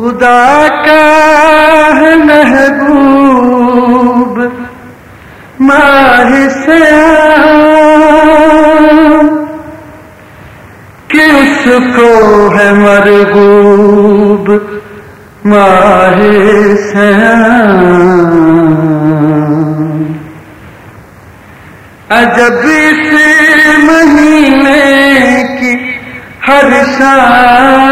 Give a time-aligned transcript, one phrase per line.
[0.00, 1.06] خدا کا
[1.96, 3.58] ہے محبوب،
[5.60, 6.78] ماہ سے
[11.08, 11.66] کہ اس
[11.96, 12.08] کو
[12.54, 14.50] ہے مرغوب،
[15.44, 16.18] ماہ
[16.86, 17.10] سے
[22.16, 23.04] عجب اس
[23.84, 24.82] مہینے
[25.60, 25.72] کی
[26.48, 27.89] ہر شان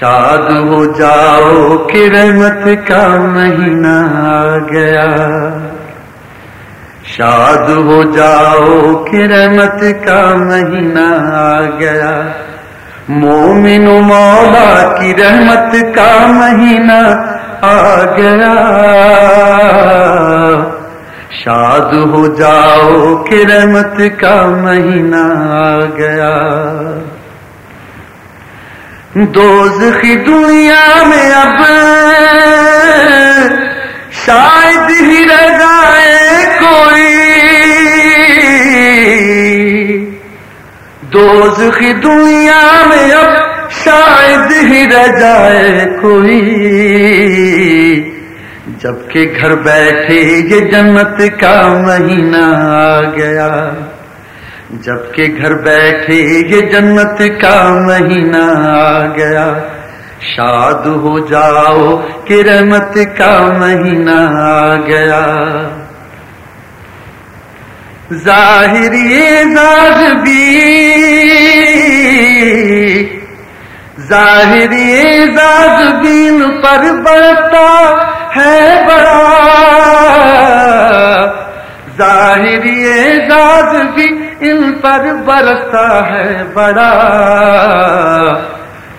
[0.00, 5.06] شاد ہو جاؤ کہ رحمت کا مہینہ آ گیا۔
[7.04, 12.22] شاد ہو جاؤ کہ رحمت کا مہینہ آ گیا۔
[13.08, 17.26] مومن مولا کی رحمت کا مہینہ
[17.60, 18.54] آ گیا۔
[21.30, 26.34] شاد ہو جاؤ کہ رحمت کا مہینہ آ گیا۔
[29.14, 31.62] دوز کی دنیا میں اب
[34.26, 35.58] شاید ہی رہ
[41.56, 43.34] دوز کی دنیا میں اب
[43.70, 46.40] شاید ہی رہ جائے کوئی۔
[48.78, 53.70] جبکہ گھر بیٹھے یہ جنت کا مہینہ آ گیا۔
[54.70, 59.54] جبکہ گھر بیٹھے یہ جنت کا مہینہ آ گیا۔
[60.20, 65.26] شاد ہو جاؤ کہ رحمت کا مہینہ آ گیا۔
[68.14, 70.93] ظاہری اعزاز بھی
[74.08, 77.94] ظاہری اعزاز بین پر بڑھتا
[78.36, 79.30] ہے بڑا۔
[81.98, 84.06] ظاہری اعزاز بھی
[84.40, 86.94] ان پر برستا ہے بڑا۔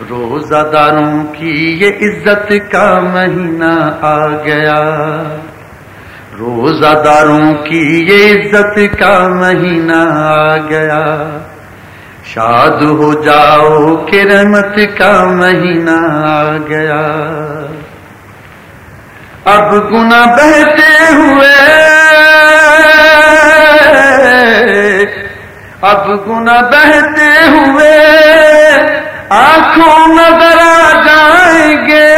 [0.10, 4.82] روزہ داروں کی یہ عزت کا مہینہ آ گیا۔
[6.40, 11.38] روزہ داروں کی یہ عزت کا مہینہ آ گیا۔
[12.36, 17.04] شاد ہو جاؤ کہ رحمت کا مہینہ آ گیا۔
[19.46, 21.54] اب گنا بہتے ہوئے،
[25.82, 27.96] اب گنا بہتے ہوئے
[29.30, 32.14] آنکھوں نظر آ جائیں گے۔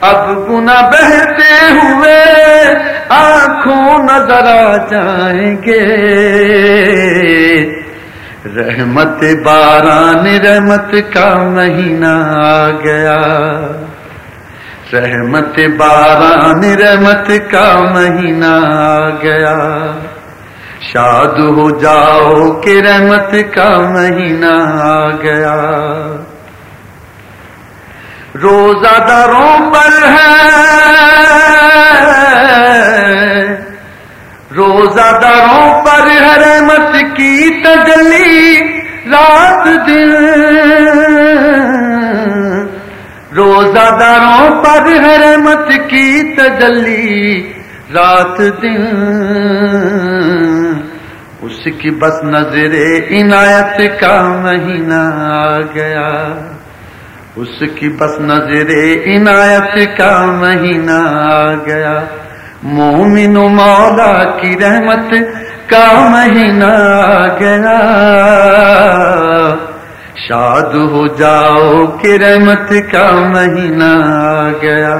[0.00, 2.37] اب گنا بہتے ہوئے
[4.30, 5.84] آنکھوں نظر آ جائیں گے۔
[8.56, 13.16] رحمت باران، رحمت کا مہینہ آ گیا۔
[14.92, 19.56] رحمت باران، رحمت کا مہینہ آ گیا۔
[20.80, 25.56] شاد ہو جاؤ کہ رحمت کا مہینہ آ گیا۔
[28.42, 31.17] روزہ داروں پر ہے۔
[34.98, 36.06] روزہ داروں پر
[36.40, 38.56] رحمت کی تجلی،
[39.10, 40.14] رات دن۔
[43.36, 47.52] روزہ داروں پر رحمت کی تجلی،
[47.94, 48.86] رات دن۔
[51.42, 52.74] اس کی بس نظر
[53.10, 56.28] عنایت کا مہینہ آ گیا۔
[57.36, 58.70] اس کی بس نظر
[59.06, 62.00] عنایت کا مہینہ آ گیا۔
[62.62, 65.14] مومن مولا کی رحمت
[65.70, 66.74] کا مہینہ
[67.40, 67.80] گیا۔
[70.28, 73.94] شاد ہو جاؤ کہ رحمت کا مہینہ
[74.62, 74.96] گیا۔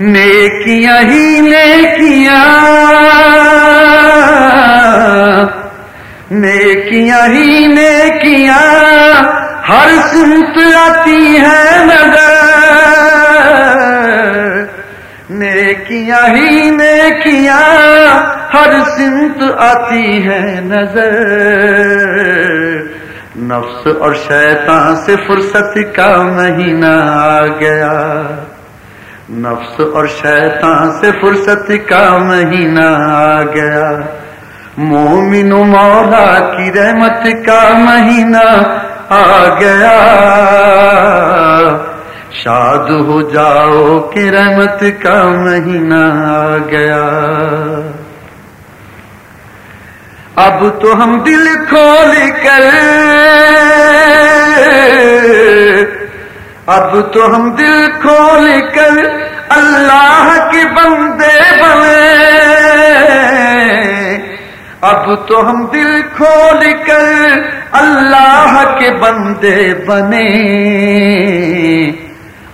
[0.00, 2.64] نیکیاں ہی نیکیاں۔
[6.30, 9.14] نیکیاں ہی نیکیاں۔
[9.68, 10.58] ہر سمت
[10.88, 13.17] آتی ہے نظر
[15.90, 17.62] نیکیاں ہی نیکیاں
[18.54, 21.18] ہر سمت آتی ہے نظر۔
[23.36, 28.22] نفس اور شیطان سے فرصت کا مہینہ آ گیا۔
[29.30, 33.92] نفس اور شیطان سے فرصت کا مہینہ آ گیا۔
[34.76, 38.62] مومن و مولا کی رحمت کا مہینہ
[39.08, 39.94] آ گیا۔
[42.32, 47.08] شاد ہو جاؤ کہ رحمت کا مہینہ آ گیا۔
[50.36, 52.64] اب تو ہم دل کھول کر
[56.66, 59.08] اب تو ہم دل کھول کر
[59.48, 62.18] اللہ کے بندے بنے۔
[64.80, 67.04] اب تو ہم دل کھول کر
[67.72, 70.28] اللہ کے بندے بنے۔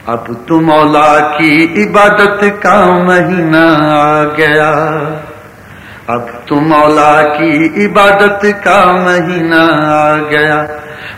[0.06, 4.98] اب تو مولا کی عبادت کا مہینہ آ گیا۔
[6.06, 10.66] اب تو مولا کی عبادت کا مہینہ آ گیا۔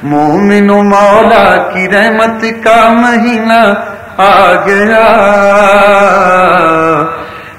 [0.03, 3.75] مومن و مولا کی رحمت کا مہینہ
[4.17, 5.07] آ گیا۔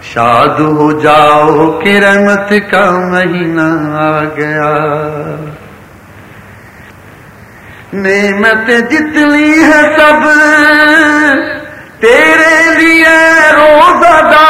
[0.01, 4.73] شاد ہو جاؤ کہ رحمت کا مہینہ آ گیا۔
[7.93, 10.27] نعمت جتنی ہے سب،
[11.99, 14.47] تیرے لیے روزہ دار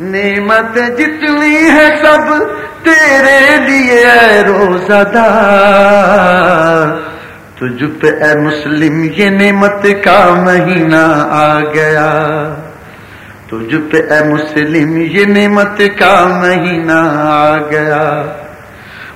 [0.00, 2.32] نعمت جتنی ہے سب،
[2.84, 4.04] تیرے لیے
[4.46, 6.88] روزہ دار
[7.58, 12.54] تجھ پہ اے مسلم، یہ نعمت کا مہینہ آ گیا۔
[13.46, 18.22] تجھ پہ اے مسلم، یہ نعمت کا مہینہ آ گیا۔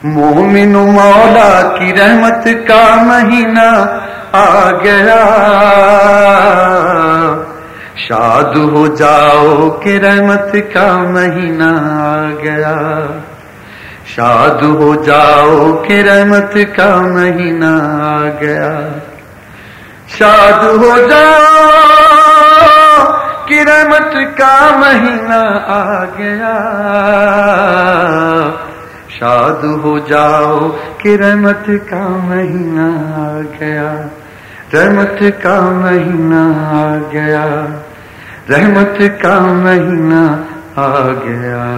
[0.05, 3.99] مومن مولا کی رحمت کا مہینہ
[4.33, 5.25] آ گیا۔
[7.97, 13.01] شاد ہو جاؤ کہ رحمت کا مہینہ آ گیا۔
[14.07, 18.81] شاد ہو جاؤ کہ رحمت کا مہینہ آ گیا۔
[20.09, 23.13] شاد ہو جاؤ
[23.47, 26.71] کہ رحمت کا مہینہ آ گیا۔
[29.19, 33.95] شاد ہو جاؤ کہ رحمت کا مہینہ آ گیا۔
[34.75, 37.67] رحمت کا مہینہ آ گیا۔
[38.51, 40.37] رحمت کا مہینہ
[40.77, 41.77] آ گیا۔